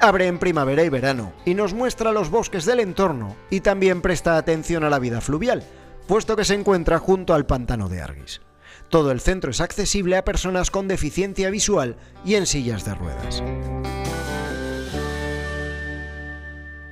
Abre 0.00 0.26
en 0.26 0.38
primavera 0.38 0.84
y 0.84 0.88
verano 0.88 1.32
y 1.44 1.54
nos 1.54 1.74
muestra 1.74 2.12
los 2.12 2.30
bosques 2.30 2.64
del 2.64 2.80
entorno 2.80 3.36
y 3.50 3.60
también 3.60 4.00
presta 4.00 4.36
atención 4.36 4.84
a 4.84 4.90
la 4.90 4.98
vida 4.98 5.20
fluvial, 5.20 5.62
puesto 6.06 6.36
que 6.36 6.44
se 6.44 6.54
encuentra 6.54 6.98
junto 6.98 7.34
al 7.34 7.46
pantano 7.46 7.88
de 7.88 8.00
Arguis. 8.00 8.40
Todo 8.88 9.10
el 9.10 9.20
centro 9.20 9.50
es 9.50 9.60
accesible 9.60 10.16
a 10.16 10.24
personas 10.24 10.70
con 10.70 10.88
deficiencia 10.88 11.50
visual 11.50 11.96
y 12.24 12.36
en 12.36 12.46
sillas 12.46 12.84
de 12.84 12.94
ruedas. 12.94 13.42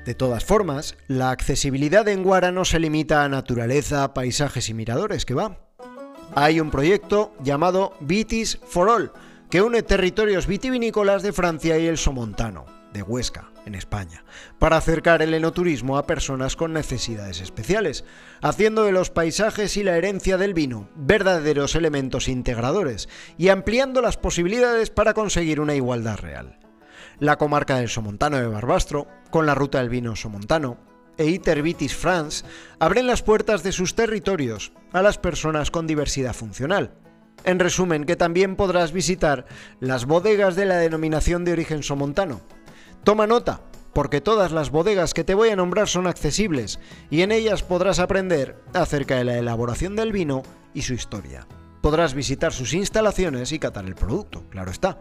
De 0.05 0.15
todas 0.15 0.45
formas, 0.45 0.97
la 1.09 1.31
accesibilidad 1.31 2.07
en 2.07 2.23
Guara 2.23 2.53
no 2.53 2.65
se 2.65 2.79
limita 2.79 3.25
a 3.25 3.29
naturaleza, 3.29 4.15
paisajes 4.15 4.69
y 4.69 4.75
miradores, 4.75 5.25
que 5.25 5.35
va. 5.35 5.59
Hay 6.35 6.61
un 6.61 6.71
proyecto 6.71 7.35
llamado 7.43 7.95
Vitis 8.01 8.59
for 8.69 8.89
All, 8.89 9.13
que 9.51 9.63
une 9.63 9.83
territorios 9.83 10.47
vitivinícolas 10.47 11.23
de 11.23 11.33
Francia 11.33 11.79
y 11.79 11.87
el 11.87 11.99
Somontano, 11.99 12.67
de 12.93 13.03
Huesca, 13.03 13.51
en 13.67 13.75
España, 13.75 14.25
para 14.59 14.77
acercar 14.77 15.21
el 15.21 15.35
enoturismo 15.35 15.99
a 15.99 16.07
personas 16.07 16.57
con 16.57 16.73
necesidades 16.73 17.41
especiales, 17.41 18.05
haciendo 18.41 18.85
de 18.85 18.93
los 18.93 19.11
paisajes 19.11 19.77
y 19.77 19.83
la 19.83 19.97
herencia 19.97 20.39
del 20.39 20.55
vino 20.55 20.89
verdaderos 20.95 21.75
elementos 21.75 22.29
integradores 22.29 23.09
y 23.37 23.49
ampliando 23.49 24.01
las 24.01 24.17
posibilidades 24.17 24.91
para 24.91 25.13
conseguir 25.13 25.61
una 25.61 25.75
igualdad 25.75 26.19
real. 26.19 26.59
La 27.19 27.37
comarca 27.37 27.79
del 27.79 27.89
Somontano 27.89 28.39
de 28.39 28.47
Barbastro, 28.47 29.07
con 29.31 29.47
la 29.47 29.55
ruta 29.55 29.79
del 29.79 29.89
vino 29.89 30.17
somontano, 30.17 30.79
e 31.19 31.27
Iter 31.27 31.63
Vitis 31.63 31.95
France 31.95 32.45
abren 32.79 33.07
las 33.07 33.23
puertas 33.23 33.63
de 33.63 33.73
sus 33.73 33.95
territorios 33.95 34.73
a 34.93 35.03
las 35.03 35.19
personas 35.19 35.71
con 35.71 35.87
diversidad 35.87 36.35
funcional. 36.35 36.93
En 37.45 37.59
resumen, 37.59 38.05
que 38.05 38.17
también 38.17 38.57
podrás 38.57 38.93
visitar 38.93 39.47
las 39.81 40.05
bodegas 40.05 40.57
de 40.57 40.67
la 40.67 40.77
denominación 40.77 41.45
de 41.45 41.53
origen 41.53 41.83
somontano, 41.83 42.43
Toma 43.07 43.29
nota, 43.29 43.61
porque 43.93 44.21
todas 44.21 44.51
las 44.51 44.71
bodegas 44.71 45.15
que 45.15 45.23
te 45.23 45.35
voy 45.35 45.51
a 45.51 45.55
nombrar 45.55 45.87
son 45.87 46.09
accesibles 46.09 46.81
y 47.09 47.21
en 47.21 47.31
ellas 47.31 47.63
podrás 47.63 48.01
aprender 48.01 48.61
acerca 48.75 49.15
de 49.15 49.23
la 49.23 49.39
elaboración 49.39 49.95
del 49.95 50.11
vino 50.11 50.43
y 50.75 50.83
su 50.83 50.93
historia. 50.93 51.47
Podrás 51.83 52.15
visitar 52.15 52.53
sus 52.53 52.75
instalaciones 52.75 53.53
y 53.53 53.61
catar 53.61 53.85
el 53.85 53.95
producto, 53.95 54.43
claro 54.51 54.73
está. 54.73 54.99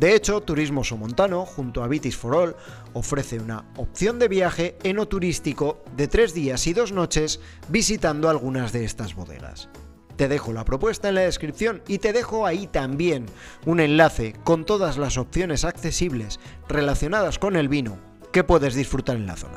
De 0.00 0.16
hecho, 0.16 0.40
Turismo 0.40 0.82
Somontano, 0.82 1.46
junto 1.46 1.84
a 1.84 1.86
Vitis 1.86 2.16
for 2.16 2.34
All, 2.34 2.56
ofrece 2.92 3.38
una 3.38 3.66
opción 3.76 4.18
de 4.18 4.26
viaje 4.26 4.76
enoturístico 4.82 5.84
de 5.96 6.08
tres 6.08 6.34
días 6.34 6.66
y 6.66 6.72
dos 6.72 6.90
noches 6.90 7.38
visitando 7.68 8.28
algunas 8.28 8.72
de 8.72 8.84
estas 8.84 9.14
bodegas. 9.14 9.68
Te 10.16 10.28
dejo 10.28 10.52
la 10.52 10.64
propuesta 10.64 11.08
en 11.08 11.16
la 11.16 11.22
descripción 11.22 11.82
y 11.88 11.98
te 11.98 12.12
dejo 12.12 12.46
ahí 12.46 12.66
también 12.66 13.26
un 13.66 13.80
enlace 13.80 14.34
con 14.44 14.64
todas 14.64 14.96
las 14.96 15.18
opciones 15.18 15.64
accesibles 15.64 16.38
relacionadas 16.68 17.38
con 17.38 17.56
el 17.56 17.68
vino 17.68 17.98
que 18.32 18.44
puedes 18.44 18.74
disfrutar 18.74 19.16
en 19.16 19.26
la 19.26 19.36
zona. 19.36 19.56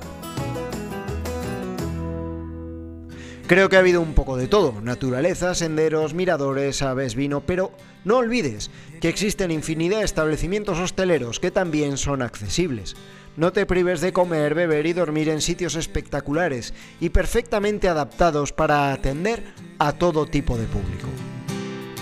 Creo 3.48 3.70
que 3.70 3.78
ha 3.78 3.80
habido 3.80 4.02
un 4.02 4.14
poco 4.14 4.36
de 4.36 4.50
todo, 4.50 4.82
naturaleza, 4.82 5.56
senderos, 5.56 6.14
miradores, 6.14 6.82
aves, 6.82 7.16
vino, 7.16 7.46
pero 7.46 7.72
no 8.04 8.18
olvides 8.18 8.70
que 9.00 9.08
existen 9.08 9.52
infinidad 9.52 10.00
de 10.00 10.06
establecimientos 10.06 10.80
hosteleros 10.80 11.40
que 11.40 11.50
también 11.50 11.96
son 11.96 12.22
accesibles. 12.22 12.98
No 13.38 13.53
te 13.53 13.67
prives 13.67 14.01
de 14.01 14.12
comer, 14.12 14.56
beber 14.56 14.88
y 14.88 14.94
dormir 14.94 15.29
en 15.29 15.41
sitios 15.41 15.75
espectaculares 15.75 16.74
y 17.00 17.10
perfectamente 17.10 17.88
adaptados 17.88 18.51
para 18.51 18.91
atender 18.91 19.44
a 19.77 19.91
todo 19.91 20.25
tipo 20.25 20.58
de 20.58 20.65
público. 20.65 21.08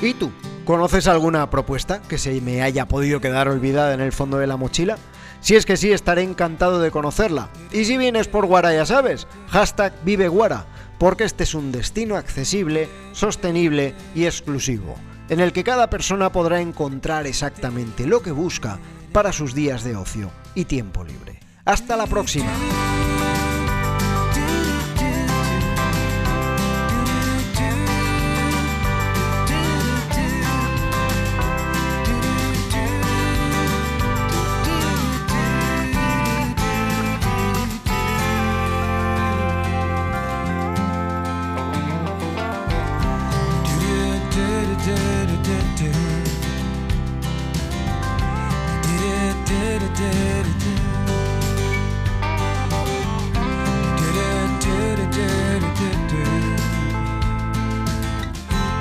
¿Y 0.02 0.14
tú? 0.14 0.32
¿Conoces 0.64 1.08
alguna 1.08 1.50
propuesta 1.50 2.02
que 2.02 2.18
se 2.18 2.40
me 2.40 2.62
haya 2.62 2.88
podido 2.88 3.20
quedar 3.20 3.50
olvidada 3.50 3.94
en 3.94 4.00
el 4.00 4.14
fondo 4.14 4.38
de 4.38 4.48
la 4.48 4.56
mochila? 4.56 4.98
Si 5.42 5.56
es 5.56 5.66
que 5.66 5.76
sí, 5.76 5.92
estaré 5.92 6.24
encantado 6.24 6.80
de 6.80 6.90
conocerla. 6.90 7.50
Y 7.74 7.84
si 7.84 7.98
vienes 7.98 8.30
por 8.30 8.46
Guara, 8.46 8.74
ya 8.74 8.86
sabes, 8.86 9.28
hashtag 9.50 9.94
Vive 10.06 10.30
Guara 10.30 10.66
porque 10.98 11.26
este 11.26 11.44
es 11.44 11.54
un 11.54 11.72
destino 11.72 12.16
accesible, 12.16 12.90
sostenible 13.12 13.94
y 14.14 14.26
exclusivo, 14.26 14.96
en 15.30 15.40
el 15.40 15.52
que 15.52 15.64
cada 15.64 15.90
persona 15.90 16.32
podrá 16.32 16.62
encontrar 16.62 17.28
exactamente 17.28 18.08
lo 18.08 18.22
que 18.22 18.32
busca 18.32 18.80
para 19.16 19.32
sus 19.32 19.56
días 19.56 19.86
de 19.86 19.96
ocio 19.96 20.30
y 20.56 20.66
tiempo 20.66 21.06
libre. 21.06 21.40
Hasta 21.64 21.96
la 21.96 22.06
próxima. 22.06 22.52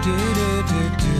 do 0.05 0.11
do 0.11 0.63
do 0.69 0.97
do. 0.99 1.14